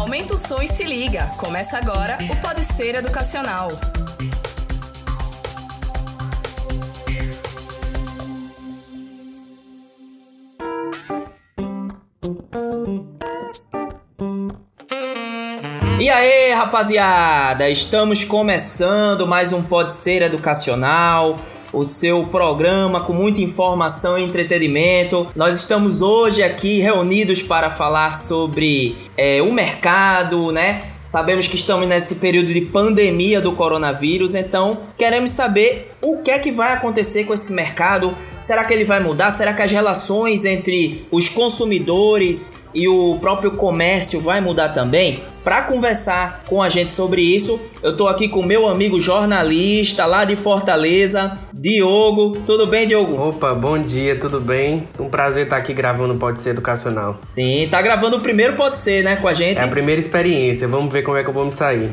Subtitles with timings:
[0.00, 1.22] Aumenta o som e se liga.
[1.36, 3.68] Começa agora o Pode Ser Educacional.
[16.00, 21.38] E aí, rapaziada, estamos começando mais um Pode Ser Educacional,
[21.72, 25.26] o seu programa com muita informação e entretenimento.
[25.36, 30.82] Nós estamos hoje aqui reunidos para falar sobre é, o mercado, né?
[31.02, 36.38] Sabemos que estamos nesse período de pandemia do coronavírus, então queremos saber o que é
[36.38, 38.14] que vai acontecer com esse mercado.
[38.40, 39.30] Será que ele vai mudar?
[39.30, 45.22] Será que as relações entre os consumidores e o próprio comércio vai mudar também?
[45.42, 50.26] Para conversar com a gente sobre isso, eu tô aqui com meu amigo jornalista lá
[50.26, 52.40] de Fortaleza, Diogo.
[52.44, 53.16] Tudo bem, Diogo?
[53.16, 54.86] Opa, bom dia, tudo bem?
[54.98, 57.18] Um prazer estar aqui gravando Pode Ser Educacional.
[57.28, 59.56] Sim, tá gravando o primeiro Pode Ser, né, com a gente?
[59.56, 61.90] É a primeira experiência, vamos ver como é que eu vou me sair.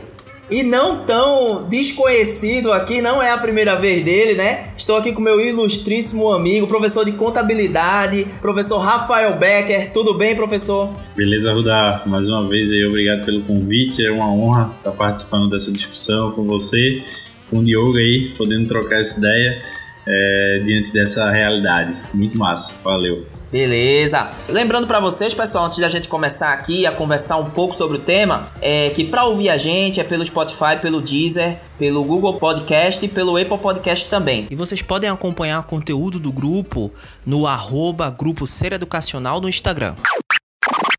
[0.50, 4.70] E não tão desconhecido aqui, não é a primeira vez dele, né?
[4.78, 9.92] Estou aqui com meu ilustríssimo amigo, professor de contabilidade, professor Rafael Becker.
[9.92, 10.90] Tudo bem, professor?
[11.18, 12.02] Beleza, Rudá.
[12.06, 14.06] Mais uma vez aí, obrigado pelo convite.
[14.06, 17.04] É uma honra estar participando dessa discussão com você,
[17.50, 19.62] com o Diogo aí, podendo trocar essa ideia
[20.08, 21.94] é, diante dessa realidade.
[22.14, 22.74] Muito massa.
[22.82, 23.26] Valeu.
[23.52, 24.32] Beleza.
[24.50, 28.00] Lembrando para vocês, pessoal, antes da gente começar aqui a conversar um pouco sobre o
[28.00, 33.06] tema, é que para ouvir a gente é pelo Spotify, pelo Deezer, pelo Google Podcast
[33.06, 34.48] e pelo Apple Podcast também.
[34.50, 36.92] E vocês podem acompanhar o conteúdo do grupo
[37.26, 39.96] no arroba Grupo Ser Educacional no Instagram.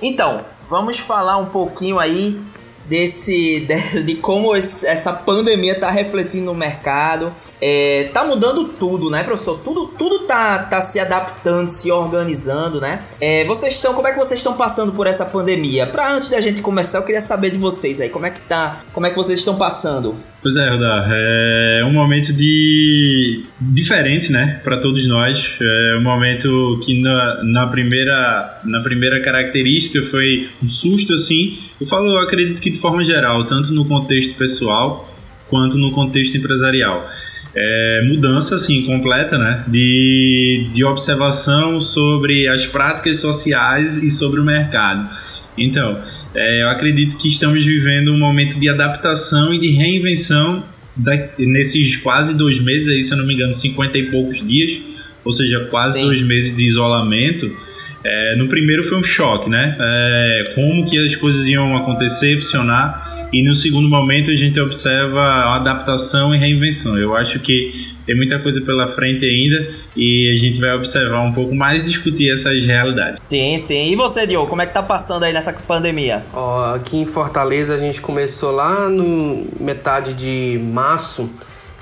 [0.00, 2.40] Então, vamos falar um pouquinho aí
[2.88, 7.34] desse de, de como esse, essa pandemia está refletindo no mercado.
[7.60, 9.58] É, tá mudando tudo, né, professor?
[9.58, 13.02] Tudo, tudo tá, tá se adaptando, se organizando, né?
[13.20, 15.86] É, vocês estão, como é que vocês estão passando por essa pandemia?
[15.86, 18.84] Para antes da gente começar, eu queria saber de vocês aí, como é que tá,
[18.92, 20.16] como é que vocês estão passando?
[20.40, 25.50] Pois é, Rodar, é um momento de diferente, né, para todos nós.
[25.60, 31.58] É um momento que na, na primeira na primeira característica foi um susto assim.
[31.80, 35.14] Eu falo, eu acredito que de forma geral, tanto no contexto pessoal
[35.48, 37.08] quanto no contexto empresarial.
[37.54, 39.64] É, mudança assim completa né?
[39.66, 45.08] De, de observação sobre as práticas sociais e sobre o mercado.
[45.56, 46.02] Então
[46.34, 50.64] é, eu acredito que estamos vivendo um momento de adaptação e de reinvenção
[50.94, 54.80] da, nesses quase dois meses aí se eu não me engano 50 e poucos dias
[55.24, 56.04] ou seja quase Sim.
[56.04, 57.56] dois meses de isolamento
[58.04, 63.08] é, no primeiro foi um choque né é, como que as coisas iam acontecer funcionar
[63.32, 66.96] e no segundo momento a gente observa a adaptação e reinvenção.
[66.96, 71.32] Eu acho que tem muita coisa pela frente ainda e a gente vai observar um
[71.32, 73.20] pouco mais discutir essas realidades.
[73.22, 73.90] Sim, sim.
[73.90, 76.24] E você, Diogo, como é que tá passando aí nessa pandemia?
[76.32, 81.28] Ó, aqui em Fortaleza a gente começou lá no metade de março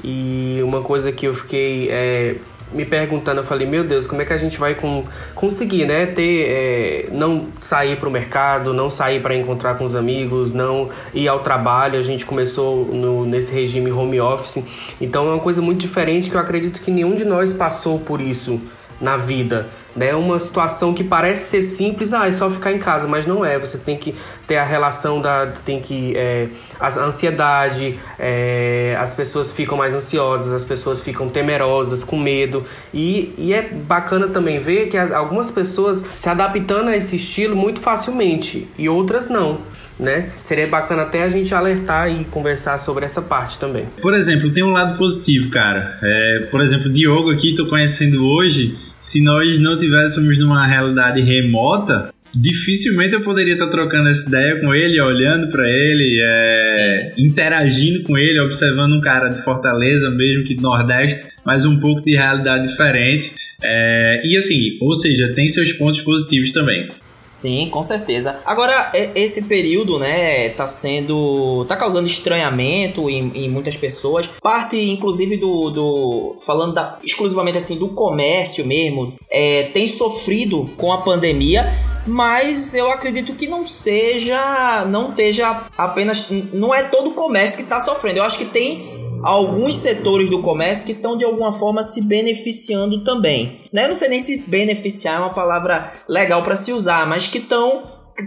[0.02, 2.36] e uma coisa que eu fiquei é,
[2.76, 5.04] me perguntando, eu falei, meu Deus, como é que a gente vai com,
[5.34, 9.96] conseguir, né, ter, é, não sair para o mercado, não sair para encontrar com os
[9.96, 14.62] amigos, não ir ao trabalho, a gente começou no, nesse regime home office,
[15.00, 18.20] então é uma coisa muito diferente que eu acredito que nenhum de nós passou por
[18.20, 18.60] isso
[19.00, 20.14] na vida, né?
[20.14, 23.58] Uma situação que parece ser simples, ah, é só ficar em casa, mas não é.
[23.58, 24.14] Você tem que
[24.46, 26.48] ter a relação da, tem que é,
[26.78, 33.34] a ansiedade, é, as pessoas ficam mais ansiosas, as pessoas ficam temerosas, com medo e,
[33.36, 37.80] e é bacana também ver que as, algumas pessoas se adaptando a esse estilo muito
[37.80, 39.60] facilmente e outras não.
[39.98, 40.28] Né?
[40.42, 43.86] Seria bacana até a gente alertar e conversar sobre essa parte também.
[44.02, 45.98] Por exemplo, tem um lado positivo, cara.
[46.02, 52.12] É, por exemplo, Diogo aqui, tô conhecendo hoje, se nós não tivéssemos numa realidade remota,
[52.34, 58.18] dificilmente eu poderia estar trocando essa ideia com ele, olhando para ele, é, interagindo com
[58.18, 62.66] ele, observando um cara de Fortaleza, mesmo que do Nordeste, mas um pouco de realidade
[62.66, 63.32] diferente.
[63.62, 66.88] É, e assim, ou seja, tem seus pontos positivos também.
[67.36, 68.40] Sim, com certeza.
[68.46, 71.66] Agora, esse período, né, tá sendo.
[71.68, 74.26] tá causando estranhamento em, em muitas pessoas.
[74.40, 75.68] Parte, inclusive, do.
[75.68, 81.70] do falando da, exclusivamente assim, do comércio mesmo, é, tem sofrido com a pandemia.
[82.06, 84.86] Mas eu acredito que não seja.
[84.86, 86.30] Não esteja apenas.
[86.54, 88.20] Não é todo o comércio que está sofrendo.
[88.20, 88.95] Eu acho que tem
[89.26, 93.62] alguns setores do comércio que estão de alguma forma se beneficiando também.
[93.72, 93.84] Né?
[93.84, 97.38] Eu não sei nem se beneficiar é uma palavra legal para se usar, mas que
[97.38, 97.82] estão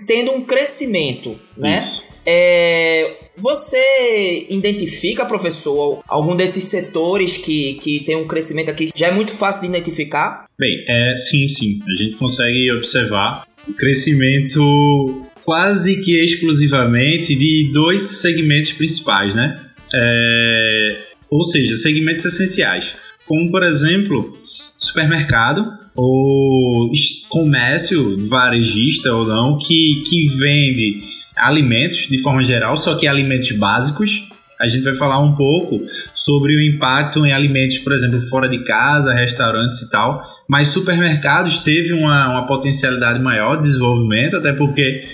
[0.05, 1.89] tendo um crescimento, né?
[2.25, 9.11] É, você identifica, professor, algum desses setores que, que tem um crescimento aqui já é
[9.11, 10.45] muito fácil de identificar?
[10.59, 11.79] Bem, é, sim, sim.
[11.87, 19.68] A gente consegue observar o crescimento quase que exclusivamente de dois segmentos principais, né?
[19.93, 20.97] É,
[21.29, 22.95] ou seja, segmentos essenciais,
[23.25, 24.37] como por exemplo
[24.77, 25.65] supermercado
[25.95, 26.91] ou
[27.27, 31.01] comércio varejista ou não que, que vende
[31.35, 34.27] alimentos de forma geral, só que alimentos básicos.
[34.59, 35.81] A gente vai falar um pouco
[36.13, 40.21] sobre o impacto em alimentos, por exemplo, fora de casa, restaurantes e tal.
[40.49, 45.07] Mas supermercados teve uma, uma potencialidade maior de desenvolvimento, até porque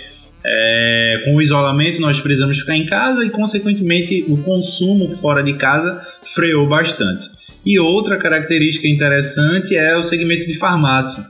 [0.47, 5.57] é, com o isolamento nós precisamos ficar em casa e, consequentemente, o consumo fora de
[5.57, 7.29] casa freou bastante.
[7.65, 11.25] E outra característica interessante é o segmento de farmácia.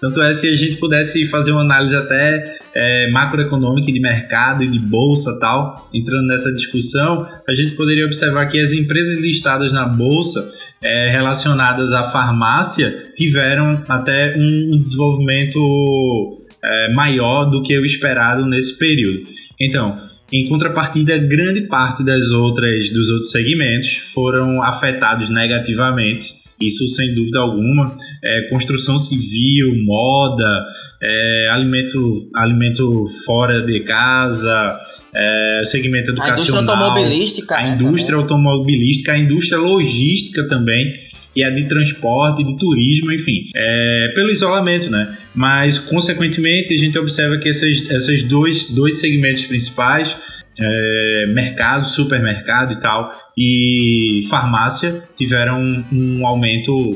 [0.00, 4.68] Tanto é se a gente pudesse fazer uma análise até é, macroeconômica de mercado e
[4.68, 9.86] de bolsa tal, entrando nessa discussão, a gente poderia observar que as empresas listadas na
[9.86, 10.50] bolsa
[10.82, 18.78] é, relacionadas à farmácia tiveram até um desenvolvimento é, maior do que o esperado nesse
[18.78, 19.26] período.
[19.60, 19.98] Então,
[20.32, 26.40] em contrapartida, grande parte das outras dos outros segmentos foram afetados negativamente.
[26.60, 27.86] Isso sem dúvida alguma
[28.24, 30.64] é, construção civil, moda,
[31.02, 34.78] é, alimento, alimento fora de casa,
[35.14, 36.36] é, segmento educacional.
[36.36, 37.56] A indústria automobilística.
[37.56, 38.22] A né, indústria também.
[38.22, 40.86] automobilística, a indústria logística também
[41.34, 45.16] e a de transporte, de turismo, enfim, é, pelo isolamento, né?
[45.34, 50.14] Mas, consequentemente, a gente observa que esses, esses dois, dois segmentos principais,
[50.60, 56.90] é, mercado, supermercado e tal, e farmácia, tiveram um, um aumento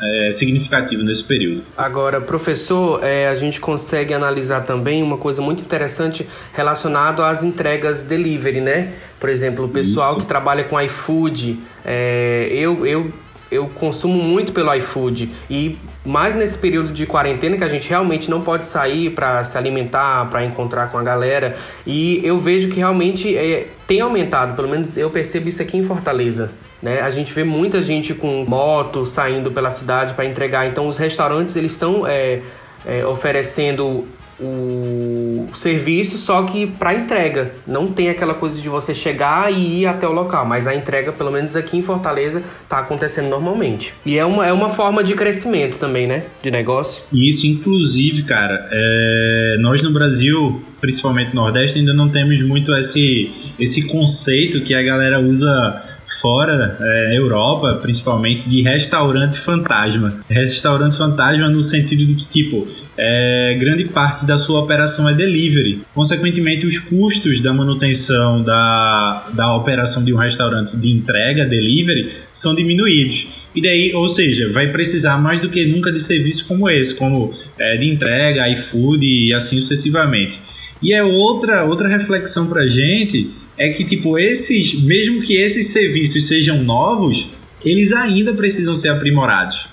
[0.00, 1.62] é, significativo nesse período.
[1.76, 8.04] Agora, professor, é, a gente consegue analisar também uma coisa muito interessante relacionado às entregas
[8.04, 8.92] delivery, né?
[9.18, 10.20] Por exemplo, o pessoal Isso.
[10.20, 13.12] que trabalha com iFood, é, eu, eu
[13.50, 18.30] eu consumo muito pelo iFood e mais nesse período de quarentena que a gente realmente
[18.30, 21.56] não pode sair para se alimentar, para encontrar com a galera
[21.86, 25.82] e eu vejo que realmente é, tem aumentado, pelo menos eu percebo isso aqui em
[25.82, 26.50] Fortaleza.
[26.82, 27.00] Né?
[27.00, 30.66] A gente vê muita gente com moto saindo pela cidade para entregar.
[30.66, 32.42] Então, os restaurantes eles estão é,
[32.84, 34.06] é, oferecendo
[34.38, 37.52] o serviço, só que para entrega.
[37.66, 41.12] Não tem aquela coisa de você chegar e ir até o local, mas a entrega,
[41.12, 43.94] pelo menos aqui em Fortaleza, está acontecendo normalmente.
[44.04, 46.24] E é uma, é uma forma de crescimento também, né?
[46.42, 47.04] De negócio.
[47.12, 49.56] Isso, inclusive, cara, é...
[49.58, 54.82] nós no Brasil, principalmente no Nordeste, ainda não temos muito esse, esse conceito que a
[54.82, 55.82] galera usa
[56.20, 60.20] fora, é, Europa principalmente, de restaurante fantasma.
[60.28, 62.66] Restaurante fantasma no sentido de que, tipo,
[62.98, 65.82] é, grande parte da sua operação é delivery.
[65.94, 72.54] Consequentemente, os custos da manutenção da, da operação de um restaurante de entrega, delivery, são
[72.54, 73.28] diminuídos.
[73.54, 77.34] E daí, ou seja, vai precisar mais do que nunca de serviços como esse, como
[77.58, 80.40] é, de entrega, iFood e assim sucessivamente.
[80.82, 86.26] E é outra, outra reflexão pra gente é que, tipo, esses, mesmo que esses serviços
[86.26, 87.28] sejam novos,
[87.64, 89.66] eles ainda precisam ser aprimorados.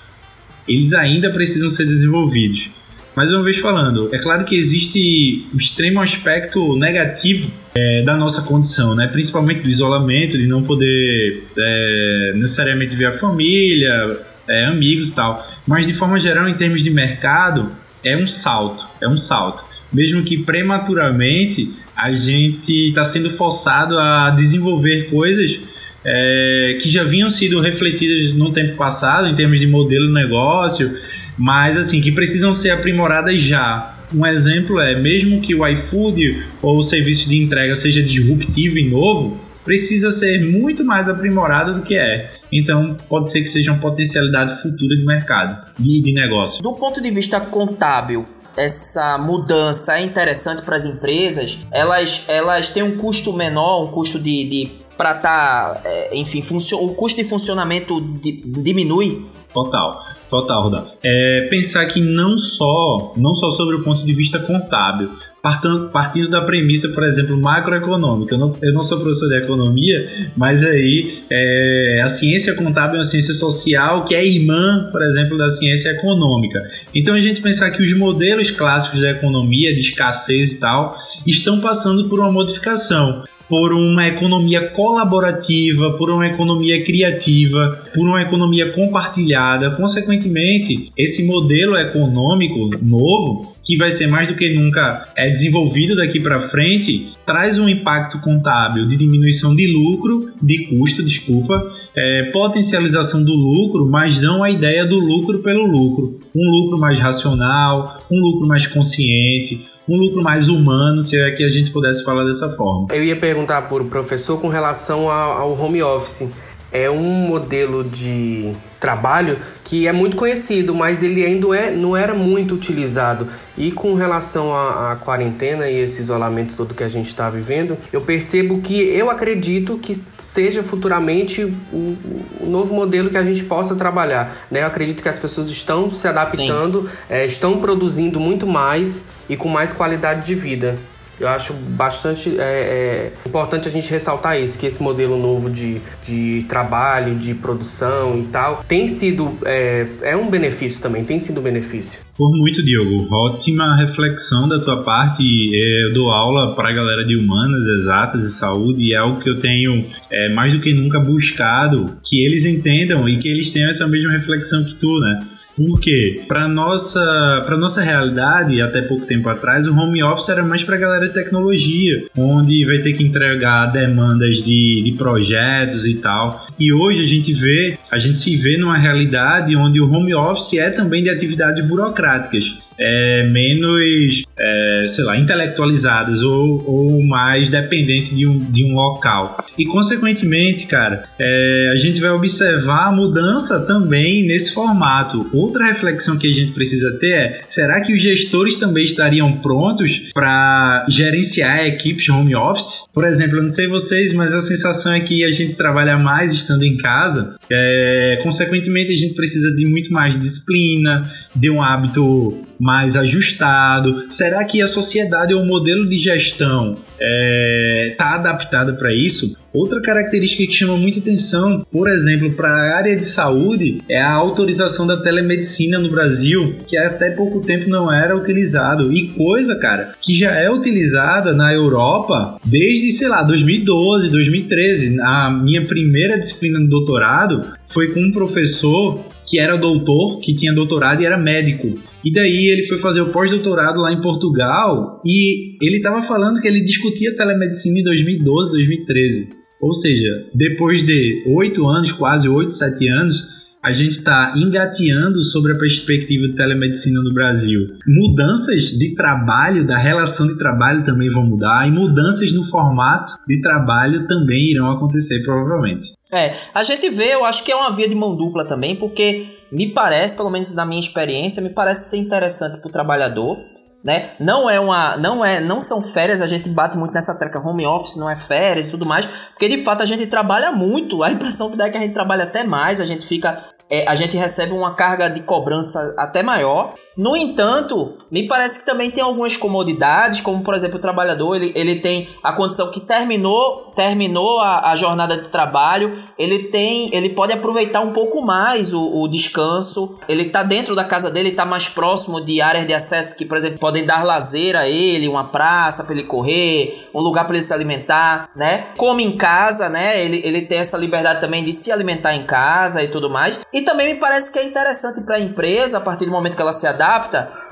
[0.66, 2.70] Eles ainda precisam ser desenvolvidos.
[3.16, 8.42] Mais uma vez falando, é claro que existe um extremo aspecto negativo é, da nossa
[8.42, 9.06] condição, né?
[9.06, 14.18] principalmente do isolamento, de não poder é, necessariamente ver a família,
[14.48, 15.46] é, amigos e tal.
[15.64, 17.70] Mas de forma geral, em termos de mercado,
[18.02, 19.64] é um salto, é um salto.
[19.92, 25.60] Mesmo que prematuramente a gente está sendo forçado a desenvolver coisas
[26.04, 30.92] é, que já vinham sido refletidas no tempo passado em termos de modelo de negócio,
[31.36, 33.96] mas assim que precisam ser aprimoradas já.
[34.14, 38.88] Um exemplo é, mesmo que o iFood ou o serviço de entrega seja disruptivo e
[38.88, 42.30] novo, precisa ser muito mais aprimorado do que é.
[42.52, 46.62] Então, pode ser que seja uma potencialidade futura de mercado e de negócio.
[46.62, 48.24] Do ponto de vista contábil,
[48.56, 54.18] essa mudança é interessante para as empresas, elas, elas têm um custo menor, um custo
[54.18, 56.40] de, de para estar, tá, é, enfim,
[56.74, 59.26] o custo de funcionamento di, diminui.
[59.54, 60.92] Total, total, Rodolfo.
[61.02, 66.28] É, pensar que não só, não só sobre o ponto de vista contábil, partindo, partindo
[66.28, 68.34] da premissa, por exemplo, macroeconômica.
[68.34, 72.98] Eu não, eu não sou professor de economia, mas aí é, a ciência contábil é
[72.98, 76.58] uma ciência social que é irmã, por exemplo, da ciência econômica.
[76.94, 80.96] Então a gente pensar que os modelos clássicos da economia, de escassez e tal,
[81.26, 88.22] estão passando por uma modificação por uma economia colaborativa, por uma economia criativa, por uma
[88.22, 89.70] economia compartilhada.
[89.72, 96.20] Consequentemente, esse modelo econômico novo, que vai ser mais do que nunca é desenvolvido daqui
[96.20, 103.24] para frente, traz um impacto contábil de diminuição de lucro, de custo, desculpa, é, potencialização
[103.24, 106.20] do lucro, mas não a ideia do lucro pelo lucro.
[106.34, 111.44] Um lucro mais racional, um lucro mais consciente, um lucro mais humano, se é que
[111.44, 112.88] a gente pudesse falar dessa forma.
[112.90, 116.28] Eu ia perguntar para o professor com relação ao home office.
[116.74, 118.52] É um modelo de
[118.84, 123.28] trabalho que é muito conhecido, mas ele ainda é, não era muito utilizado.
[123.56, 128.02] E com relação à, quarentena e esse isolamento todo que a gente está vivendo, eu
[128.02, 131.96] percebo que eu acredito que seja futuramente o,
[132.40, 134.36] o, novo modelo que a gente possa trabalhar.
[134.50, 134.60] Né?
[134.60, 139.48] Eu acredito que as pessoas estão se adaptando, é, estão produzindo muito mais e com
[139.48, 140.76] mais qualidade de vida.
[141.18, 145.80] Eu acho bastante é, é, importante a gente ressaltar isso, que esse modelo novo de,
[146.02, 151.40] de trabalho, de produção e tal, tem sido, é, é um benefício também, tem sido
[151.40, 152.00] um benefício.
[152.16, 153.08] Por muito, Diogo.
[153.12, 155.22] Ótima reflexão da tua parte.
[155.52, 159.20] É, eu dou aula para a galera de humanas, exatas e saúde e é algo
[159.20, 163.50] que eu tenho é, mais do que nunca buscado que eles entendam e que eles
[163.50, 165.26] tenham essa mesma reflexão que tu, né?
[165.56, 170.62] Porque para nossa para nossa realidade, até pouco tempo atrás, o home office era mais
[170.62, 176.46] para galera de tecnologia, onde vai ter que entregar demandas de, de projetos e tal.
[176.58, 180.58] E hoje a gente vê, a gente se vê numa realidade onde o home office
[180.58, 188.16] é também de atividades burocráticas é, menos, é, sei lá, intelectualizadas ou, ou mais dependentes
[188.16, 189.44] de um, de um local.
[189.58, 195.28] E, consequentemente, cara, é, a gente vai observar a mudança também nesse formato.
[195.32, 200.10] Outra reflexão que a gente precisa ter é: será que os gestores também estariam prontos
[200.12, 202.84] para gerenciar equipes home office?
[202.92, 206.32] Por exemplo, eu não sei vocês, mas a sensação é que a gente trabalha mais
[206.32, 207.36] estando em casa.
[207.50, 214.06] É, consequentemente, a gente precisa de muito mais disciplina, de um hábito mais ajustado?
[214.10, 219.36] Será que a sociedade ou o modelo de gestão está é, tá adaptado para isso?
[219.54, 224.12] Outra característica que chama muita atenção, por exemplo, para a área de saúde, é a
[224.12, 228.92] autorização da telemedicina no Brasil, que até pouco tempo não era utilizado.
[228.92, 234.96] E coisa, cara, que já é utilizada na Europa desde, sei lá, 2012, 2013.
[235.00, 240.52] A minha primeira disciplina no doutorado foi com um professor que era doutor, que tinha
[240.52, 241.78] doutorado e era médico.
[242.04, 246.46] E daí ele foi fazer o pós-doutorado lá em Portugal e ele estava falando que
[246.46, 249.28] ele discutia telemedicina em 2012, 2013.
[249.60, 253.22] Ou seja, depois de oito anos, quase oito, sete anos,
[253.64, 257.66] a gente está engateando sobre a perspectiva de telemedicina no Brasil.
[257.86, 263.40] Mudanças de trabalho, da relação de trabalho também vão mudar e mudanças no formato de
[263.40, 265.94] trabalho também irão acontecer provavelmente.
[266.12, 269.38] É, a gente vê, eu acho que é uma via de mão dupla também, porque
[269.50, 273.38] me parece, pelo menos na minha experiência, me parece ser interessante para o trabalhador,
[273.84, 274.10] né?
[274.18, 277.66] Não é uma, não é, não são férias, a gente bate muito nessa treca home
[277.66, 281.10] office, não é férias e tudo mais, porque de fato a gente trabalha muito, a
[281.10, 283.94] impressão que dá é que a gente trabalha até mais, a gente fica é, a
[283.94, 286.74] gente recebe uma carga de cobrança até maior.
[286.96, 291.52] No entanto, me parece que também tem algumas comodidades, como por exemplo o trabalhador ele,
[291.54, 297.10] ele tem a condição que terminou terminou a, a jornada de trabalho, ele tem ele
[297.10, 299.98] pode aproveitar um pouco mais o, o descanso.
[300.08, 303.36] Ele está dentro da casa dele, está mais próximo de áreas de acesso que por
[303.36, 307.44] exemplo podem dar lazer a ele, uma praça para ele correr, um lugar para ele
[307.44, 308.68] se alimentar, né?
[308.76, 310.02] Come em casa, né?
[310.02, 313.40] Ele, ele tem essa liberdade também de se alimentar em casa e tudo mais.
[313.52, 316.42] E também me parece que é interessante para a empresa, a partir do momento que
[316.42, 316.83] ela se adapta,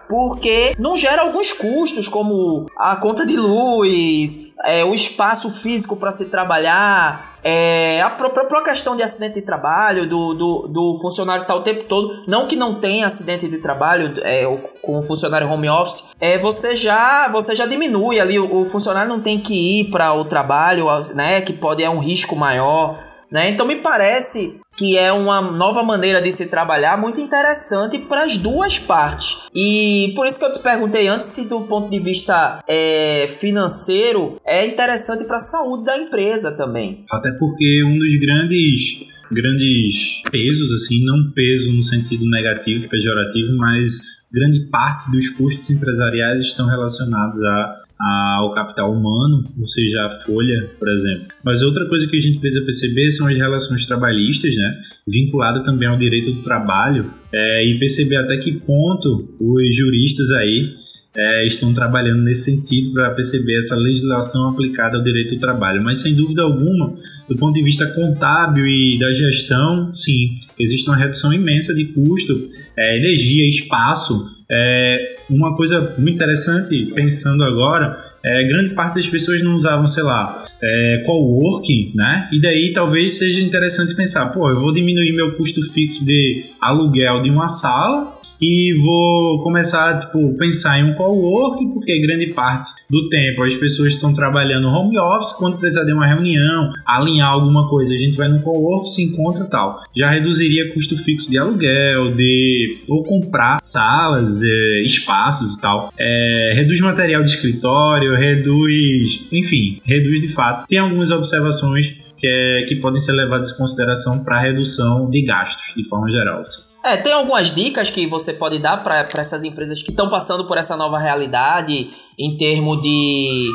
[0.09, 6.11] porque não gera alguns custos, como a conta de luz, é, o espaço físico para
[6.11, 11.55] se trabalhar, é, a própria questão de acidente de trabalho, do, do, do funcionário estar
[11.55, 14.45] tá o tempo todo, não que não tenha acidente de trabalho é,
[14.83, 19.09] com o funcionário home office, é, você já você já diminui ali, o, o funcionário
[19.09, 22.99] não tem que ir para o trabalho, né, que pode é um risco maior.
[23.31, 23.49] Né?
[23.49, 28.37] Então me parece que é uma nova maneira de se trabalhar muito interessante para as
[28.37, 29.49] duas partes.
[29.55, 34.41] E por isso que eu te perguntei antes se do ponto de vista é, financeiro
[34.47, 37.05] é interessante para a saúde da empresa também.
[37.11, 43.99] Até porque um dos grandes grandes pesos assim, não peso no sentido negativo, pejorativo, mas
[44.31, 50.71] grande parte dos custos empresariais estão relacionados a ao capital humano, ou seja, a folha,
[50.79, 51.29] por exemplo.
[51.45, 54.71] Mas outra coisa que a gente precisa perceber são as relações trabalhistas, né?
[55.07, 60.75] vinculada também ao direito do trabalho, é, e perceber até que ponto os juristas aí
[61.17, 65.81] é, estão trabalhando nesse sentido para perceber essa legislação aplicada ao direito do trabalho.
[65.85, 66.95] Mas sem dúvida alguma,
[67.29, 72.51] do ponto de vista contábil e da gestão, sim, existe uma redução imensa de custo,
[72.77, 79.43] é, energia, espaço é, uma coisa muito interessante, pensando agora, é, grande parte das pessoas
[79.43, 82.29] não usavam, sei lá, é, coworking, né?
[82.33, 87.23] E daí talvez seja interessante pensar, pô, eu vou diminuir meu custo fixo de aluguel
[87.23, 93.09] de uma sala e vou começar tipo pensar em um co-work porque grande parte do
[93.09, 97.95] tempo as pessoas estão trabalhando home office quando precisar de uma reunião alinhar alguma coisa
[97.95, 102.79] a gente vai no co-work se encontra tal já reduziria custo fixo de aluguel de
[102.89, 110.21] ou comprar salas é, espaços e tal é, reduz material de escritório reduz enfim reduz
[110.21, 115.11] de fato tem algumas observações que, é, que podem ser levadas em consideração para redução
[115.11, 116.43] de gastos, de forma geral.
[116.43, 116.72] Assim.
[116.85, 120.59] É, tem algumas dicas que você pode dar para essas empresas que estão passando por
[120.59, 123.51] essa nova realidade em termos de.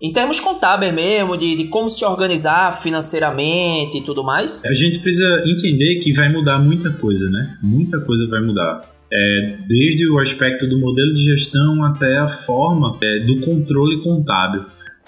[0.00, 4.60] Em termos contábeis mesmo, de, de como se organizar financeiramente e tudo mais?
[4.64, 7.56] A gente precisa entender que vai mudar muita coisa, né?
[7.62, 8.80] Muita coisa vai mudar.
[9.12, 14.64] É, desde o aspecto do modelo de gestão até a forma é, do controle contábil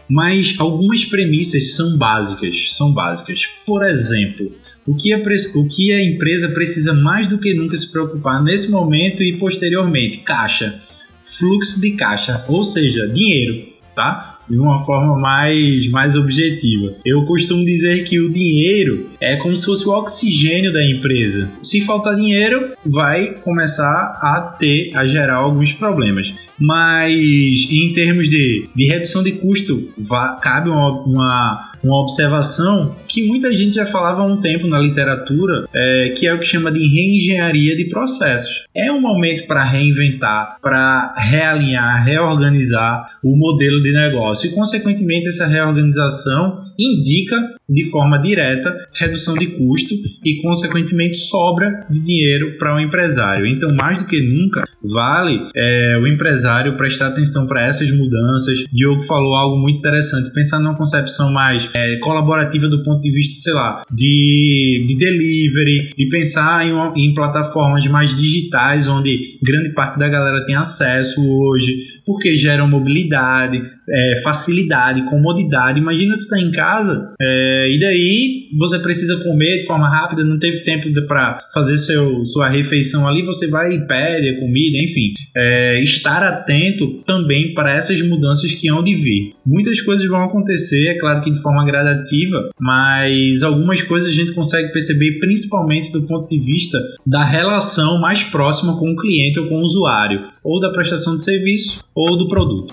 [0.09, 3.47] mas algumas premissas são básicas, são básicas.
[3.66, 4.52] Por exemplo,
[4.87, 8.71] o que, a, o que a empresa precisa mais do que nunca se preocupar nesse
[8.71, 10.19] momento e posteriormente?
[10.19, 10.81] Caixa,
[11.23, 14.35] fluxo de caixa, ou seja, dinheiro, tá?
[14.49, 16.95] de uma forma mais, mais objetiva.
[17.05, 21.50] Eu costumo dizer que o dinheiro é como se fosse o oxigênio da empresa.
[21.62, 26.33] Se faltar dinheiro, vai começar a ter, a gerar alguns problemas.
[26.59, 29.88] Mas em termos de, de redução de custo,
[30.41, 35.67] cabe uma, uma uma observação que muita gente já falava há um tempo na literatura,
[35.73, 38.64] é, que é o que chama de reengenharia de processos.
[38.75, 45.47] É um momento para reinventar, para realinhar, reorganizar o modelo de negócio e, consequentemente, essa
[45.47, 47.37] reorganização indica
[47.69, 53.47] de forma direta redução de custo e, consequentemente, sobra de dinheiro para o empresário.
[53.47, 58.64] Então, mais do que nunca, vale é, o empresário prestar atenção para essas mudanças.
[58.73, 63.35] Diogo falou algo muito interessante, pensar numa concepção mais é, colaborativa do ponto de vista,
[63.40, 69.99] sei lá, de, de delivery, de pensar em, em plataformas mais digitais, onde grande parte
[69.99, 75.81] da galera tem acesso hoje, porque geram mobilidade, é, facilidade, comodidade.
[75.81, 80.38] Imagina tu tá em casa é, e daí você precisa comer de forma rápida, não
[80.38, 85.12] teve tempo para fazer seu, sua refeição ali, você vai e pede a comida, enfim.
[85.37, 89.35] É, estar atento também para essas mudanças que hão de vir.
[89.44, 94.33] Muitas coisas vão acontecer, é claro que de forma gradativa, mas algumas coisas a gente
[94.33, 99.49] consegue perceber principalmente do ponto de vista da relação mais próxima com o cliente ou
[99.49, 102.73] com o usuário, ou da prestação de serviço ou do produto.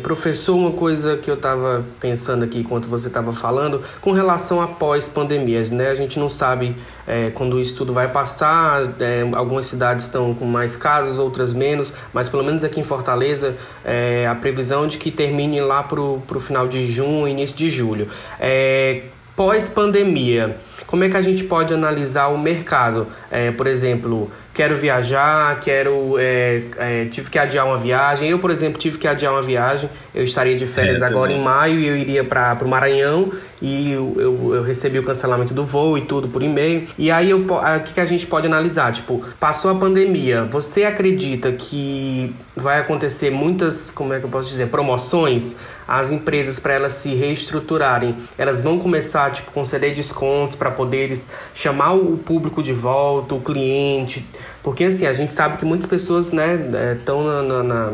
[0.00, 4.66] Professor, uma coisa que eu estava pensando aqui enquanto você estava falando, com relação a
[4.66, 5.90] pós-pandemia, né?
[5.90, 6.74] A gente não sabe
[7.06, 11.94] é, quando isso tudo vai passar, é, algumas cidades estão com mais casos, outras menos,
[12.12, 16.40] mas pelo menos aqui em Fortaleza, é, a previsão de que termine lá para o
[16.40, 18.08] final de junho, início de julho.
[19.36, 20.56] Pós-pandemia,
[20.90, 23.06] como é que a gente pode analisar o mercado?
[23.30, 26.16] É, por exemplo, quero viajar, quero.
[26.18, 28.28] É, é, tive que adiar uma viagem.
[28.28, 29.88] Eu, por exemplo, tive que adiar uma viagem.
[30.12, 34.14] Eu estaria de férias agora em maio e eu iria para o Maranhão e eu,
[34.16, 36.88] eu, eu, recebi o cancelamento do voo e tudo por e-mail.
[36.98, 37.46] E aí o
[37.84, 38.92] que, que a gente pode analisar?
[38.92, 44.48] Tipo, passou a pandemia, você acredita que vai acontecer muitas, como é que eu posso
[44.48, 45.56] dizer, promoções?
[45.90, 51.94] As empresas, para elas se reestruturarem, elas vão começar, tipo, conceder descontos para poderes chamar
[51.94, 54.24] o público de volta, o cliente.
[54.62, 57.92] Porque assim, a gente sabe que muitas pessoas, né, estão é, na, na,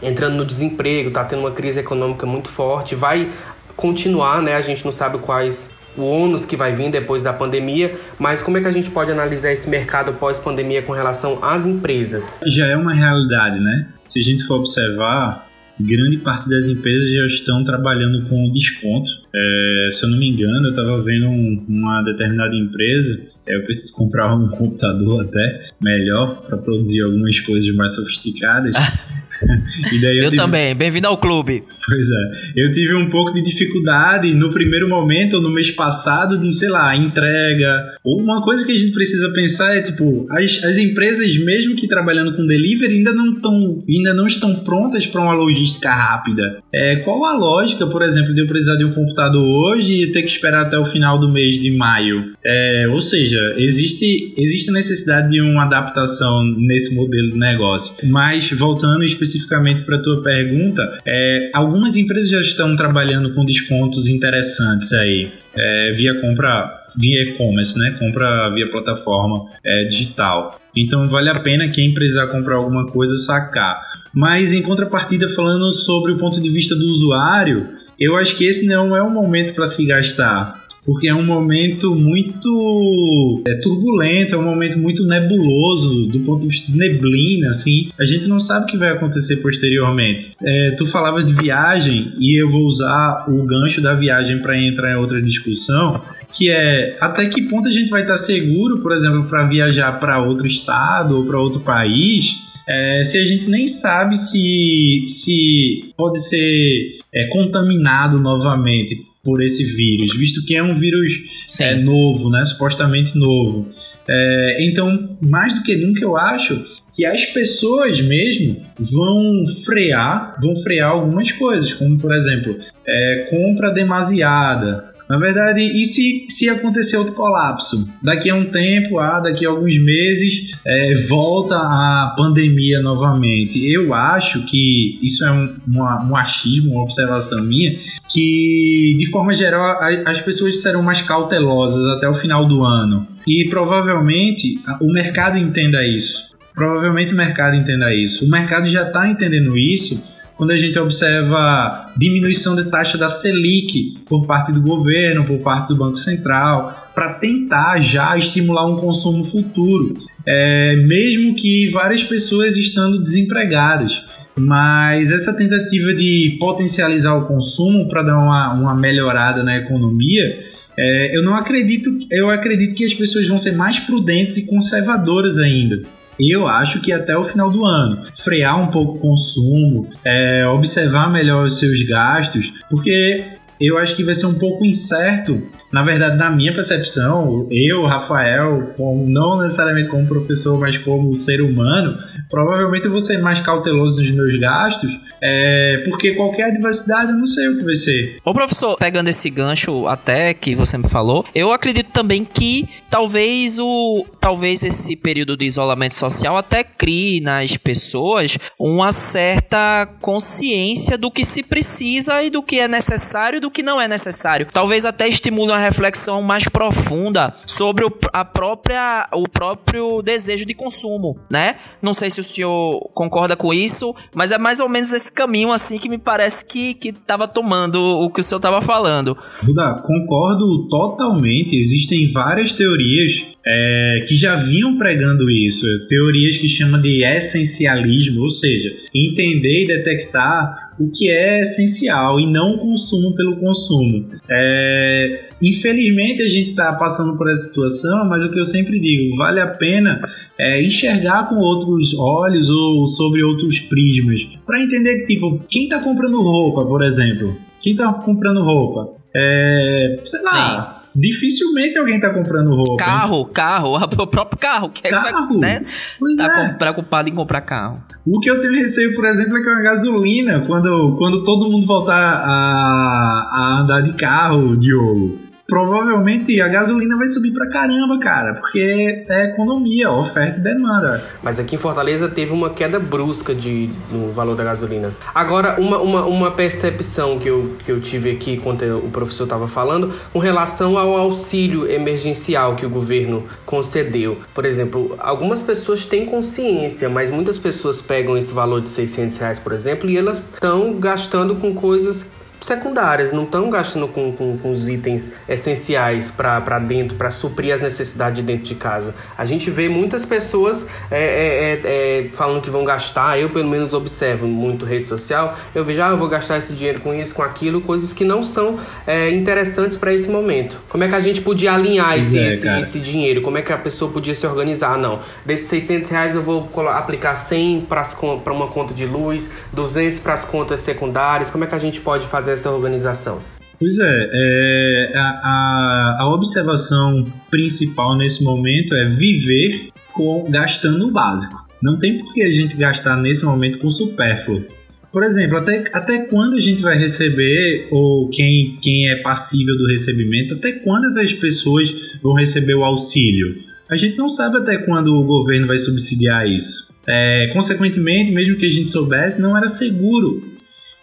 [0.00, 3.32] entrando no desemprego, tá tendo uma crise econômica muito forte, vai
[3.74, 4.54] continuar, né?
[4.54, 8.58] A gente não sabe quais o ônus que vai vir depois da pandemia, mas como
[8.58, 12.38] é que a gente pode analisar esse mercado pós-pandemia com relação às empresas?
[12.46, 13.88] Já é uma realidade, né?
[14.08, 15.47] Se a gente for observar,
[15.80, 19.10] grande parte das empresas já estão trabalhando com desconto.
[19.34, 23.64] É, se eu não me engano, eu estava vendo um, uma determinada empresa, é, eu
[23.64, 28.74] preciso comprar um computador até melhor para produzir algumas coisas mais sofisticadas.
[30.02, 30.36] eu, eu tive...
[30.36, 31.62] também, bem-vindo ao clube.
[31.86, 36.38] Pois é, eu tive um pouco de dificuldade no primeiro momento, ou no mês passado,
[36.38, 37.84] de, sei lá, entrega.
[38.04, 41.86] Ou uma coisa que a gente precisa pensar é, tipo, as, as empresas, mesmo que
[41.86, 46.58] trabalhando com delivery, ainda não, tão, ainda não estão prontas para uma logística rápida.
[46.72, 50.22] É, qual a lógica, por exemplo, de eu precisar de um computador hoje e ter
[50.22, 52.32] que esperar até o final do mês de maio?
[52.44, 57.94] É, ou seja, existe, existe necessidade de uma adaptação nesse modelo de negócio.
[58.04, 63.44] Mas, voltando especificamente especificamente para a tua pergunta, é, algumas empresas já estão trabalhando com
[63.44, 67.94] descontos interessantes aí, é, via compra via e-commerce, né?
[67.98, 70.60] Compra via plataforma é, digital.
[70.76, 73.80] Então vale a pena quem precisar comprar alguma coisa sacar.
[74.12, 78.66] Mas em contrapartida, falando sobre o ponto de vista do usuário, eu acho que esse
[78.66, 84.38] não é o momento para se gastar porque é um momento muito é, turbulento, é
[84.38, 87.90] um momento muito nebuloso do ponto de vista de neblina, assim.
[88.00, 90.32] A gente não sabe o que vai acontecer posteriormente.
[90.42, 94.92] É, tu falava de viagem e eu vou usar o gancho da viagem para entrar
[94.92, 96.00] em outra discussão
[96.32, 100.22] que é até que ponto a gente vai estar seguro, por exemplo, para viajar para
[100.22, 106.22] outro estado ou para outro país, é, se a gente nem sabe se, se pode
[106.22, 111.12] ser é, contaminado novamente por esse vírus, visto que é um vírus
[111.60, 113.68] é, novo, né, supostamente novo.
[114.08, 116.64] É, então, mais do que nunca, eu acho
[116.96, 123.70] que as pessoas mesmo vão frear, vão frear algumas coisas, como por exemplo, é, compra
[123.70, 127.88] demasiada, na verdade, e se, se acontecer outro colapso?
[128.02, 133.58] Daqui a um tempo, ah, daqui a alguns meses, é, volta a pandemia novamente.
[133.72, 139.78] Eu acho que isso é um, um achismo, uma observação minha, que de forma geral
[140.04, 143.06] as pessoas serão mais cautelosas até o final do ano.
[143.26, 146.28] E provavelmente o mercado entenda isso.
[146.54, 148.26] Provavelmente o mercado entenda isso.
[148.26, 150.02] O mercado já está entendendo isso
[150.38, 155.68] quando a gente observa diminuição de taxa da Selic por parte do governo, por parte
[155.68, 162.56] do Banco Central, para tentar já estimular um consumo futuro, é, mesmo que várias pessoas
[162.56, 164.00] estando desempregadas.
[164.36, 170.38] Mas essa tentativa de potencializar o consumo para dar uma, uma melhorada na economia,
[170.78, 175.36] é, eu não acredito, eu acredito que as pessoas vão ser mais prudentes e conservadoras
[175.36, 178.06] ainda eu acho que até o final do ano.
[178.16, 183.24] Frear um pouco o consumo, é, observar melhor os seus gastos, porque
[183.60, 188.74] eu acho que vai ser um pouco incerto na verdade, na minha percepção, eu, Rafael,
[189.06, 191.98] não necessariamente como professor, mas como ser humano,
[192.30, 197.48] provavelmente vou ser mais cauteloso nos meus gastos, é, porque qualquer adversidade eu não sei
[197.48, 198.18] o que vai ser.
[198.24, 203.58] Ô professor, pegando esse gancho até que você me falou, eu acredito também que talvez
[203.58, 211.10] o talvez esse período de isolamento social até crie nas pessoas uma certa consciência do
[211.10, 214.46] que se precisa e do que é necessário e do que não é necessário.
[214.52, 220.54] Talvez até estimule uma reflexão mais profunda sobre o, a própria, o próprio desejo de
[220.54, 221.56] consumo, né?
[221.82, 225.50] Não sei se o senhor concorda com isso, mas é mais ou menos esse caminho
[225.50, 229.16] assim que me parece que que estava tomando o que o senhor estava falando.
[229.42, 231.58] Buda, concordo totalmente.
[231.58, 238.30] Existem várias teorias é, que já vinham pregando isso, teorias que chamam de essencialismo, ou
[238.30, 244.08] seja, entender e detectar o que é essencial e não o consumo pelo consumo.
[244.30, 249.16] É, infelizmente a gente está passando por essa situação, mas o que eu sempre digo,
[249.16, 250.00] vale a pena
[250.38, 255.80] é, enxergar com outros olhos ou sobre outros prismas para entender que tipo quem está
[255.80, 260.72] comprando roupa, por exemplo, quem está comprando roupa, é, sei lá.
[260.72, 262.84] Sim dificilmente alguém tá comprando roupa.
[262.84, 263.28] Carro, hein?
[263.32, 264.68] carro, o próprio carro.
[264.70, 265.28] Que carro?
[265.28, 265.62] Vai, né?
[265.98, 266.52] Pois tá é.
[266.54, 267.82] preocupado em comprar carro.
[268.06, 271.66] O que eu tenho receio, por exemplo, é que a gasolina, quando, quando todo mundo
[271.66, 278.34] voltar a, a andar de carro, Diogo, provavelmente a gasolina vai subir pra caramba, cara,
[278.34, 281.02] porque é economia, oferta e demanda.
[281.22, 284.94] Mas aqui em Fortaleza teve uma queda brusca de, no valor da gasolina.
[285.14, 289.48] Agora, uma, uma, uma percepção que eu, que eu tive aqui quando o professor estava
[289.48, 294.18] falando, com relação ao auxílio emergencial que o governo concedeu.
[294.34, 299.40] Por exemplo, algumas pessoas têm consciência, mas muitas pessoas pegam esse valor de 600 reais,
[299.40, 304.52] por exemplo, e elas estão gastando com coisas secundárias, não estão gastando com, com, com,
[304.52, 308.94] os itens essenciais para dentro, para suprir as necessidades de dentro de casa.
[309.16, 313.48] A gente vê muitas pessoas é, é, é, é, falando que vão gastar, eu pelo
[313.48, 317.14] menos observo muito rede social, eu vejo, ah, eu vou gastar esse dinheiro com isso,
[317.14, 320.60] com aquilo, coisas que não são é, interessantes para esse momento.
[320.68, 323.20] Como é que a gente podia alinhar esse, é, esse, esse, dinheiro?
[323.20, 324.78] Como é que a pessoa podia se organizar?
[324.78, 330.14] Não, desses 600 reais eu vou aplicar 100 para uma conta de luz, 200 para
[330.14, 333.22] as contas secundárias, como é que a gente pode fazer fazer essa organização?
[333.58, 340.90] Pois é, é a, a, a, observação principal nesse momento é viver com, gastando o
[340.92, 341.48] básico.
[341.60, 344.44] Não tem por que a gente gastar nesse momento com supérfluo.
[344.92, 349.66] Por exemplo, até, até quando a gente vai receber, ou quem, quem é passível do
[349.66, 353.42] recebimento, até quando essas pessoas vão receber o auxílio?
[353.68, 356.72] A gente não sabe até quando o governo vai subsidiar isso.
[356.86, 360.20] É, consequentemente, mesmo que a gente soubesse, não era seguro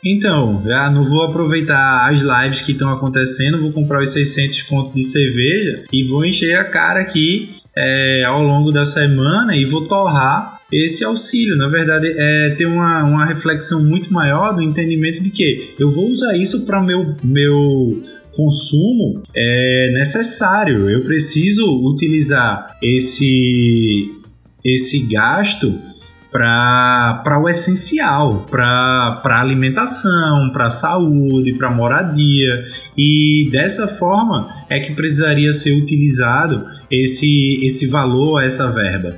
[0.06, 4.94] então, já não vou aproveitar as lives que estão acontecendo, vou comprar os 600 contos
[4.94, 9.82] de cerveja e vou encher a cara aqui é, ao longo da semana e vou
[9.82, 11.56] torrar esse auxílio.
[11.56, 16.10] Na verdade, é ter uma, uma reflexão muito maior do entendimento de que eu vou
[16.10, 18.04] usar isso para meu meu
[18.36, 20.90] consumo é necessário.
[20.90, 24.12] Eu preciso utilizar esse,
[24.64, 25.80] esse gasto
[26.36, 32.52] para o essencial, para alimentação, para saúde, para moradia.
[32.98, 39.18] E dessa forma é que precisaria ser utilizado esse, esse valor, essa verba.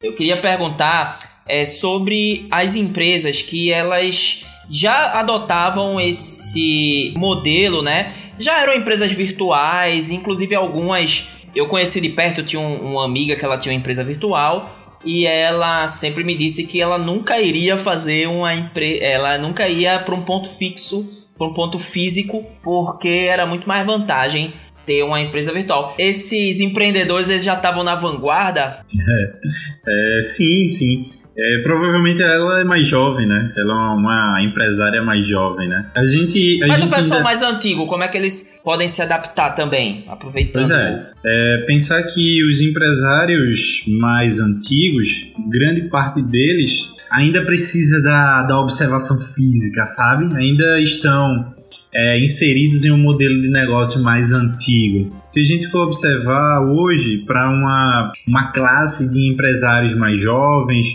[0.00, 8.14] Eu queria perguntar é, sobre as empresas que elas já adotavam esse modelo, né?
[8.38, 11.28] Já eram empresas virtuais, inclusive algumas.
[11.52, 15.24] Eu conheci de perto, tinha um, uma amiga que ela tinha uma empresa virtual e
[15.24, 20.14] ela sempre me disse que ela nunca iria fazer uma empresa, ela nunca ia para
[20.14, 24.52] um ponto fixo, para um ponto físico, porque era muito mais vantagem
[24.84, 25.94] ter uma empresa virtual.
[25.98, 28.84] Esses empreendedores eles já estavam na vanguarda?
[29.08, 31.10] É, é, sim, sim.
[31.38, 33.52] É, provavelmente ela é mais jovem, né?
[33.56, 35.86] Ela é uma empresária mais jovem, né?
[35.94, 36.62] A gente.
[36.62, 37.24] A Mas gente o pessoal ainda...
[37.24, 40.04] mais antigo, como é que eles podem se adaptar também?
[40.08, 40.66] Aproveitando.
[40.66, 41.10] Pois é.
[41.24, 41.64] é.
[41.66, 45.08] Pensar que os empresários mais antigos,
[45.50, 50.34] grande parte deles ainda precisa da, da observação física, sabe?
[50.36, 51.54] Ainda estão
[51.94, 55.14] é, inseridos em um modelo de negócio mais antigo.
[55.28, 60.86] Se a gente for observar hoje para uma, uma classe de empresários mais jovens,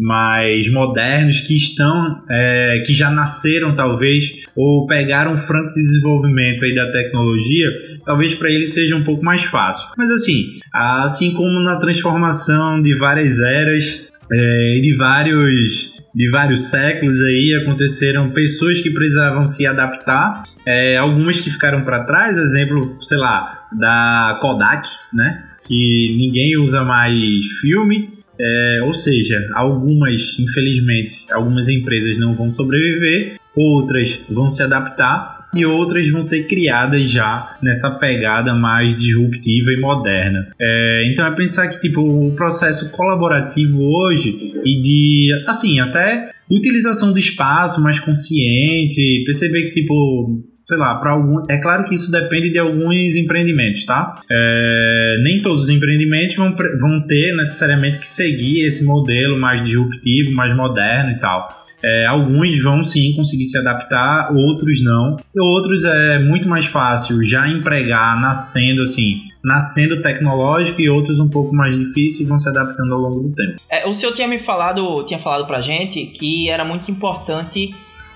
[0.00, 6.74] mais modernos que estão, é, que já nasceram talvez, ou pegaram um franco desenvolvimento aí
[6.74, 7.68] da tecnologia,
[8.04, 9.88] talvez para eles seja um pouco mais fácil.
[9.96, 16.70] Mas assim, assim como na transformação de várias eras é, e de vários de vários
[16.70, 22.96] séculos aí aconteceram pessoas que precisavam se adaptar, é, algumas que ficaram para trás, exemplo,
[23.00, 25.44] sei lá, da Kodak, né?
[25.62, 28.10] Que ninguém usa mais filme,
[28.40, 35.66] é, ou seja, algumas, infelizmente, algumas empresas não vão sobreviver, outras vão se adaptar e
[35.66, 40.48] outras vão ser criadas já nessa pegada mais disruptiva e moderna.
[40.60, 47.12] É, então é pensar que tipo o processo colaborativo hoje e de assim até utilização
[47.12, 51.44] do espaço mais consciente, perceber que tipo sei lá, para algum.
[51.50, 54.20] É claro que isso depende de alguns empreendimentos, tá?
[54.30, 60.32] É, nem todos os empreendimentos vão, vão ter necessariamente que seguir esse modelo mais disruptivo,
[60.32, 61.60] mais moderno e tal.
[61.82, 65.16] É, alguns vão sim conseguir se adaptar, outros não.
[65.34, 71.28] E outros é muito mais fácil já empregar nascendo assim, nascendo tecnológico e outros um
[71.28, 73.60] pouco mais difíceis vão se adaptando ao longo do tempo.
[73.68, 77.74] É, o senhor tinha me falado, tinha falado pra gente que era muito importante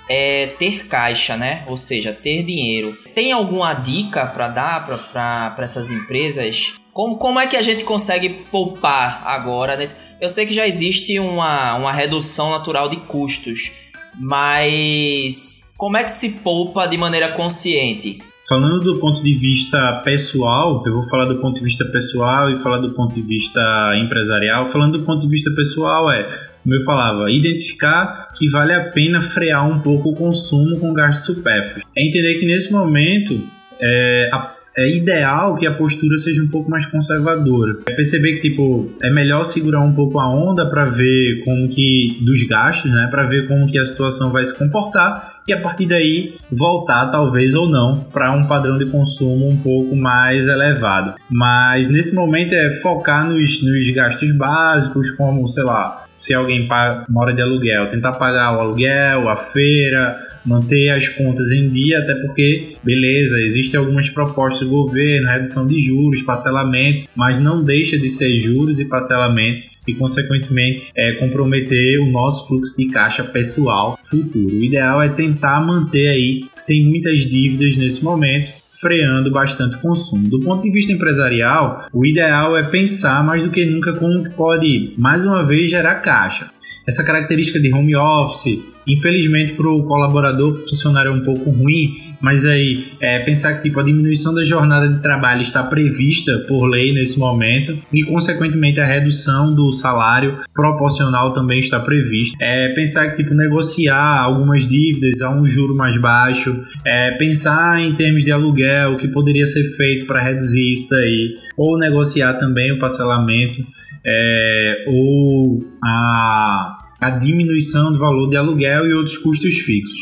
[0.08, 1.64] é ter caixa, né?
[1.68, 2.96] Ou seja, ter dinheiro.
[3.14, 6.74] Tem alguma dica para dar para essas empresas?
[6.92, 9.76] Como, como é que a gente consegue poupar agora?
[9.76, 9.96] Nesse...
[10.20, 13.72] Eu sei que já existe uma, uma redução natural de custos,
[14.14, 18.22] mas como é que se poupa de maneira consciente?
[18.48, 22.58] Falando do ponto de vista pessoal, eu vou falar do ponto de vista pessoal e
[22.58, 23.60] falar do ponto de vista
[23.96, 24.68] empresarial.
[24.68, 29.20] Falando do ponto de vista pessoal, é como eu falava, identificar que vale a pena
[29.20, 31.84] frear um pouco o consumo com gastos supérfluos.
[31.96, 33.38] É entender que nesse momento
[33.78, 37.78] é, a, é ideal que a postura seja um pouco mais conservadora.
[37.86, 42.18] É perceber que tipo é melhor segurar um pouco a onda para ver como que
[42.22, 45.84] dos gastos, né, para ver como que a situação vai se comportar e a partir
[45.84, 51.14] daí voltar talvez ou não para um padrão de consumo um pouco mais elevado.
[51.30, 56.66] Mas nesse momento é focar nos, nos gastos básicos, como sei lá se alguém
[57.10, 62.14] mora de aluguel, tentar pagar o aluguel, a feira, manter as contas em dia, até
[62.14, 68.08] porque, beleza, existem algumas propostas do governo, redução de juros, parcelamento, mas não deixa de
[68.08, 74.56] ser juros e parcelamento e, consequentemente, é, comprometer o nosso fluxo de caixa pessoal futuro.
[74.56, 80.28] O ideal é tentar manter aí sem muitas dívidas nesse momento freando bastante o consumo.
[80.28, 84.92] Do ponto de vista empresarial, o ideal é pensar mais do que nunca como pode,
[84.98, 86.50] mais uma vez, gerar caixa.
[86.86, 91.50] Essa característica de home office, Infelizmente, para o colaborador, para o funcionário é um pouco
[91.50, 96.38] ruim, mas aí é, pensar que tipo, a diminuição da jornada de trabalho está prevista
[96.48, 102.36] por lei nesse momento e, consequentemente, a redução do salário proporcional também está prevista.
[102.40, 107.94] É, pensar que tipo, negociar algumas dívidas a um juro mais baixo, é, pensar em
[107.94, 112.72] termos de aluguel, o que poderia ser feito para reduzir isso daí, ou negociar também
[112.72, 113.62] o parcelamento,
[114.06, 119.98] é, ou a a diminuição do valor de aluguel e outros custos fixos.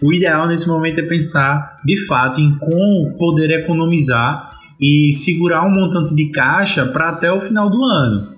[0.00, 5.70] O ideal nesse momento é pensar de fato em como poder economizar e segurar um
[5.70, 8.34] montante de caixa para até o final do ano.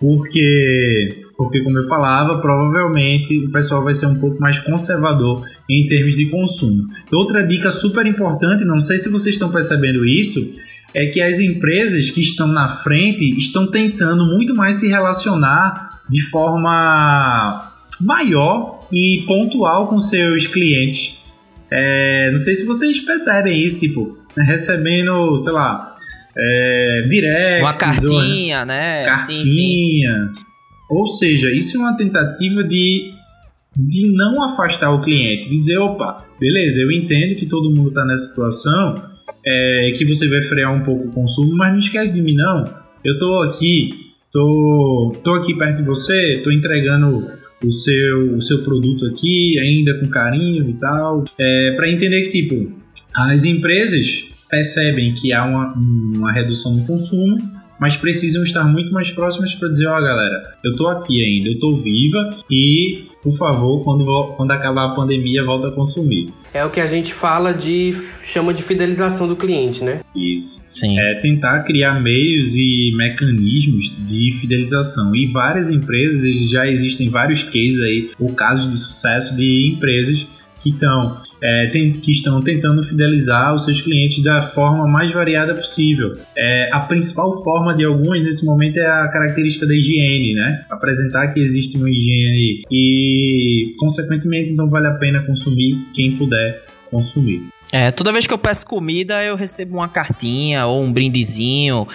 [0.00, 5.88] Porque porque, como eu falava, provavelmente o pessoal vai ser um pouco mais conservador em
[5.88, 6.86] termos de consumo.
[7.12, 10.38] Outra dica super importante, não sei se vocês estão percebendo isso,
[10.94, 16.20] é que as empresas que estão na frente estão tentando muito mais se relacionar de
[16.20, 21.16] forma maior e pontual com seus clientes.
[21.70, 25.96] É, não sei se vocês percebem isso, tipo, recebendo, sei lá,
[26.36, 27.62] é, direct.
[27.62, 29.04] Uma cartinha, né?
[29.04, 29.36] Cartinha.
[29.36, 30.02] Sim, sim.
[30.90, 33.14] Ou seja, isso é uma tentativa de,
[33.74, 38.04] de não afastar o cliente, de dizer, opa, beleza, eu entendo que todo mundo está
[38.04, 39.11] nessa situação,
[39.44, 42.64] é, que você vai frear um pouco o consumo, mas não esquece de mim não.
[43.04, 43.90] Eu tô aqui,
[44.30, 47.30] tô, tô aqui perto de você, tô entregando
[47.64, 52.42] o seu, o seu produto aqui, ainda com carinho e tal, é, para entender que,
[52.42, 52.72] tipo,
[53.14, 57.38] as empresas percebem que há uma, uma redução no consumo,
[57.80, 61.48] mas precisam estar muito mais próximas para dizer, ó, oh, galera, eu tô aqui ainda,
[61.48, 64.04] eu tô viva e, por favor, quando,
[64.36, 66.30] quando acabar a pandemia, volta a consumir.
[66.52, 70.00] É o que a gente fala de chama de fidelização do cliente, né?
[70.14, 70.60] Isso.
[70.72, 70.98] Sim.
[70.98, 75.14] É tentar criar meios e mecanismos de fidelização.
[75.14, 80.26] E várias empresas, já existem vários cases aí, ou casos de sucesso de empresas
[80.62, 85.54] que estão é, tem, que estão tentando fidelizar os seus clientes da forma mais variada
[85.54, 86.12] possível.
[86.36, 90.64] É, a principal forma de algumas nesse momento é a característica da higiene, né?
[90.70, 97.42] Apresentar que existe uma higiene e, consequentemente, então vale a pena consumir quem puder consumir.
[97.72, 101.88] É, toda vez que eu peço comida, eu recebo uma cartinha ou um brindezinho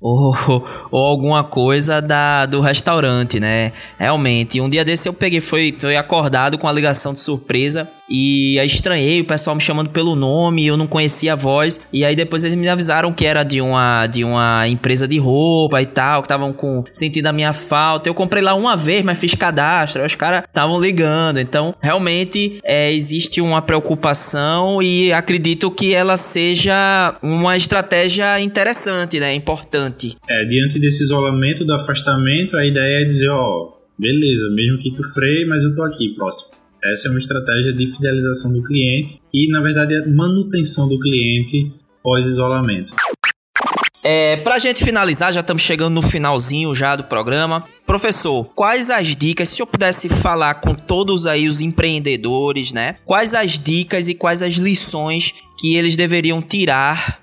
[0.00, 0.34] ou,
[0.90, 3.72] ou alguma coisa da, do restaurante, né?
[3.98, 4.60] Realmente.
[4.60, 8.66] Um dia desse eu peguei, foi, foi acordado com a ligação de surpresa e aí
[8.66, 11.80] estranhei o pessoal me chamando pelo nome, eu não conhecia a voz.
[11.92, 15.82] E aí depois eles me avisaram que era de uma, de uma empresa de roupa
[15.82, 18.08] e tal, que estavam com sentindo a minha falta.
[18.08, 21.38] Eu comprei lá uma vez, mas fiz cadastro, os caras estavam ligando.
[21.38, 29.34] Então, realmente é, existe uma preocupação e acredito que ela seja uma estratégia interessante, né?
[29.34, 30.16] Importante.
[30.28, 35.02] É, diante desse isolamento, do afastamento, a ideia é dizer, ó, beleza, mesmo que tu
[35.12, 36.55] freie, mas eu tô aqui, próximo.
[36.92, 41.72] Essa é uma estratégia de fidelização do cliente e, na verdade, a manutenção do cliente
[42.02, 42.92] pós-isolamento.
[44.04, 47.64] É, pra gente finalizar, já estamos chegando no finalzinho já do programa.
[47.84, 52.94] Professor, quais as dicas, se eu pudesse falar com todos aí os empreendedores, né?
[53.04, 57.20] Quais as dicas e quais as lições que eles deveriam tirar?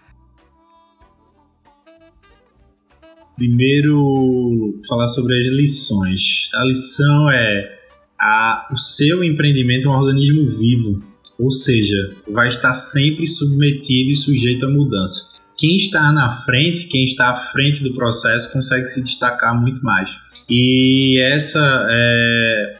[3.37, 6.49] Primeiro, falar sobre as lições.
[6.53, 7.82] A lição é
[8.23, 11.03] a, o seu empreendimento é um organismo vivo,
[11.37, 15.29] ou seja, vai estar sempre submetido e sujeito a mudança.
[15.57, 20.09] Quem está na frente, quem está à frente do processo, consegue se destacar muito mais.
[20.49, 22.73] E essa é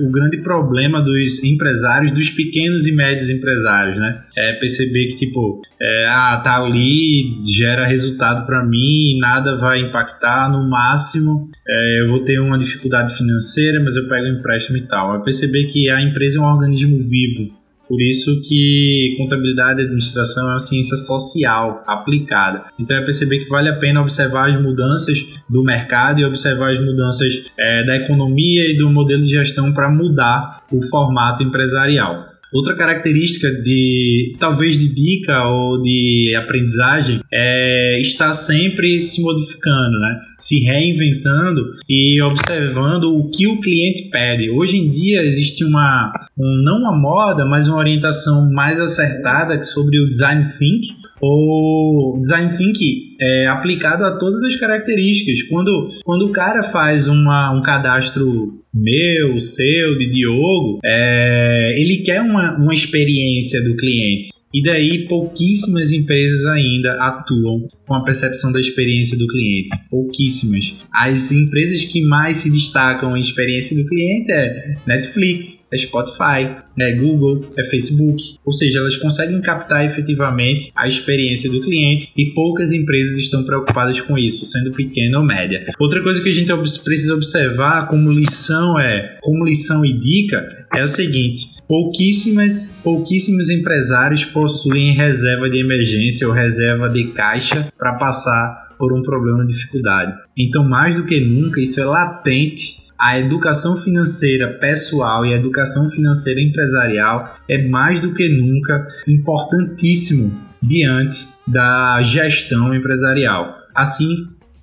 [0.00, 4.22] o grande problema dos empresários, dos pequenos e médios empresários, né?
[4.36, 10.50] É perceber que, tipo, é, ah, tá ali, gera resultado para mim, nada vai impactar,
[10.50, 14.86] no máximo é, eu vou ter uma dificuldade financeira, mas eu pego um empréstimo e
[14.86, 15.16] tal.
[15.16, 17.57] É perceber que a empresa é um organismo vivo,
[17.88, 22.64] por isso que contabilidade e administração é uma ciência social aplicada.
[22.78, 26.80] Então é perceber que vale a pena observar as mudanças do mercado e observar as
[26.80, 32.37] mudanças é, da economia e do modelo de gestão para mudar o formato empresarial.
[32.52, 40.20] Outra característica de talvez de dica ou de aprendizagem é estar sempre se modificando, né?
[40.38, 44.50] Se reinventando e observando o que o cliente pede.
[44.50, 50.00] Hoje em dia existe uma um, não uma moda, mas uma orientação mais acertada sobre
[50.00, 55.42] o design thinking, o design thinking é aplicado a todas as características.
[55.48, 62.20] Quando, quando o cara faz uma, um cadastro meu, seu, de Diogo, é, ele quer
[62.20, 64.30] uma, uma experiência do cliente.
[64.52, 69.68] E daí pouquíssimas empresas ainda atuam com a percepção da experiência do cliente.
[69.90, 70.74] Pouquíssimas.
[70.92, 76.92] As empresas que mais se destacam em experiência do cliente é Netflix, é Spotify, é
[76.92, 78.36] Google, é Facebook.
[78.44, 84.00] Ou seja, elas conseguem captar efetivamente a experiência do cliente e poucas empresas estão preocupadas
[84.00, 85.66] com isso, sendo pequena ou média.
[85.78, 86.52] Outra coisa que a gente
[86.82, 94.24] precisa observar como lição é, como lição e dica é o seguinte: Pouquíssimas, pouquíssimos empresários
[94.24, 100.14] possuem reserva de emergência ou reserva de caixa para passar por um problema de dificuldade.
[100.34, 102.78] Então, mais do que nunca, isso é latente.
[102.98, 110.32] A educação financeira pessoal e a educação financeira empresarial é mais do que nunca importantíssimo
[110.62, 113.58] diante da gestão empresarial.
[113.74, 114.16] Assim,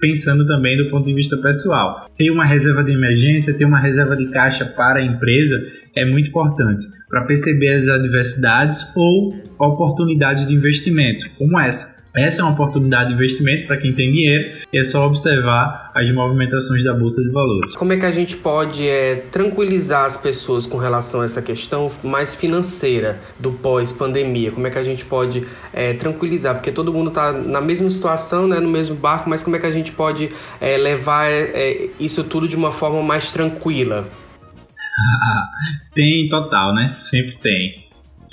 [0.06, 2.08] pensando também do ponto de vista pessoal.
[2.16, 5.60] Ter uma reserva de emergência, ter uma reserva de caixa para a empresa
[5.96, 11.95] é muito importante para perceber as adversidades ou oportunidades de investimento, como essa.
[12.18, 16.10] Essa é uma oportunidade de investimento para quem tem dinheiro e é só observar as
[16.12, 17.76] movimentações da Bolsa de Valores.
[17.76, 21.92] Como é que a gente pode é, tranquilizar as pessoas com relação a essa questão
[22.02, 24.52] mais financeira do pós-pandemia?
[24.52, 26.56] Como é que a gente pode é, tranquilizar?
[26.56, 29.66] Porque todo mundo está na mesma situação, né, no mesmo barco, mas como é que
[29.66, 30.30] a gente pode
[30.62, 34.08] é, levar é, isso tudo de uma forma mais tranquila?
[35.94, 36.96] tem total, né?
[36.98, 37.85] Sempre tem.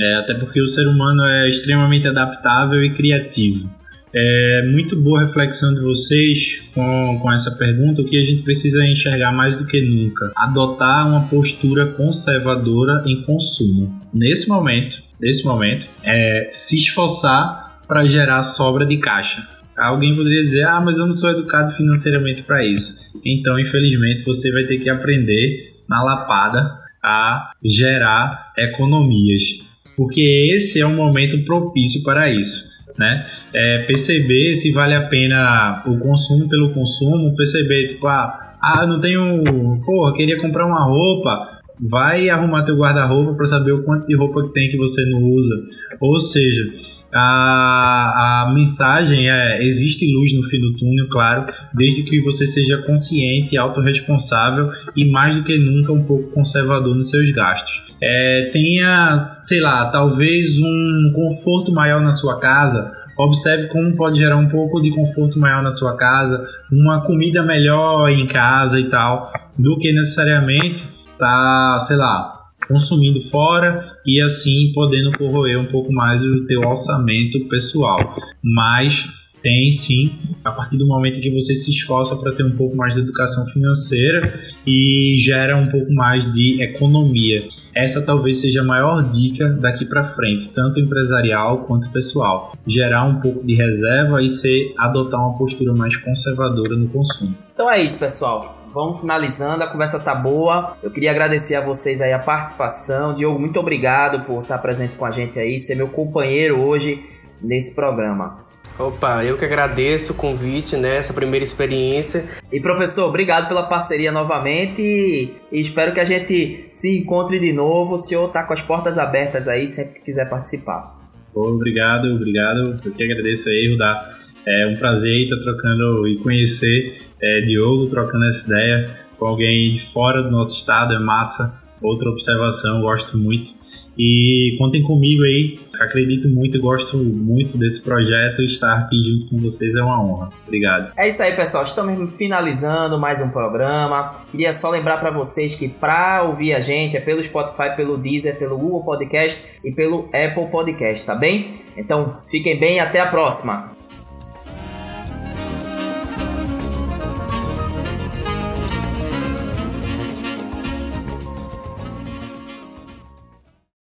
[0.03, 3.71] É, até porque o ser humano é extremamente adaptável e criativo.
[4.15, 8.03] É muito boa reflexão de vocês com, com essa pergunta.
[8.03, 13.23] O que a gente precisa enxergar mais do que nunca: adotar uma postura conservadora em
[13.23, 14.01] consumo.
[14.13, 19.47] Nesse momento, nesse momento, é se esforçar para gerar sobra de caixa.
[19.79, 22.93] Alguém poderia dizer: ah, mas eu não sou educado financeiramente para isso.
[23.25, 30.86] Então, infelizmente, você vai ter que aprender na lapada a gerar economias porque esse é
[30.86, 32.70] um momento propício para isso.
[32.99, 33.26] Né?
[33.55, 39.01] É, perceber se vale a pena o consumo pelo consumo, perceber, tipo, ah, ah não
[39.01, 39.43] tenho.
[39.84, 41.61] Porra, queria comprar uma roupa.
[41.80, 45.22] Vai arrumar teu guarda-roupa para saber o quanto de roupa que tem que você não
[45.22, 45.55] usa.
[46.01, 46.70] Ou seja,
[47.15, 52.79] a, a mensagem é: existe luz no fim do túnel, claro, desde que você seja
[52.79, 57.83] consciente autorresponsável e mais do que nunca um pouco conservador nos seus gastos.
[58.01, 62.91] É, tenha, sei lá, talvez um conforto maior na sua casa.
[63.17, 66.43] Observe como pode gerar um pouco de conforto maior na sua casa,
[66.73, 70.83] uma comida melhor em casa e tal, do que necessariamente
[71.19, 72.41] tá, sei lá,
[72.73, 78.16] consumindo fora e assim podendo corroer um pouco mais o teu orçamento pessoal.
[78.43, 79.07] Mas
[79.43, 82.95] tem sim, a partir do momento que você se esforça para ter um pouco mais
[82.95, 87.45] de educação financeira e gera um pouco mais de economia.
[87.75, 92.57] Essa talvez seja a maior dica daqui para frente, tanto empresarial quanto pessoal.
[92.64, 97.37] Gerar um pouco de reserva e ser adotar uma postura mais conservadora no consumo.
[97.53, 98.62] Então é isso, pessoal.
[98.73, 100.77] Vamos finalizando, a conversa tá boa.
[100.83, 103.12] Eu queria agradecer a vocês aí a participação.
[103.12, 107.05] Diogo, muito obrigado por estar presente com a gente aí, ser meu companheiro hoje
[107.41, 108.39] nesse programa.
[108.79, 110.97] Opa, eu que agradeço o convite, né?
[110.97, 112.25] Essa primeira experiência.
[112.51, 117.95] E professor, obrigado pela parceria novamente e, espero que a gente se encontre de novo.
[117.95, 120.99] O senhor tá com as portas abertas aí, sempre que quiser participar.
[121.35, 122.81] Obrigado, obrigado.
[122.83, 124.22] Eu que agradeço aí, Rudá.
[124.47, 129.86] É um prazer estar trocando e conhecer é, Diogo, trocando essa ideia com alguém de
[129.93, 131.61] fora do nosso estado, é massa.
[131.80, 133.53] Outra observação, gosto muito.
[133.97, 139.38] E contem comigo aí, acredito muito e gosto muito desse projeto estar aqui junto com
[139.40, 140.30] vocês é uma honra.
[140.47, 140.93] Obrigado.
[140.97, 141.64] É isso aí, pessoal.
[141.64, 144.22] Estamos finalizando mais um programa.
[144.30, 148.38] Queria só lembrar para vocês que para ouvir a gente é pelo Spotify, pelo Deezer,
[148.38, 151.61] pelo Google Podcast e pelo Apple Podcast, tá bem?
[151.76, 153.72] Então, fiquem bem e até a próxima.